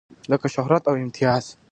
[0.31, 1.45] لکه شهرت او امتياز.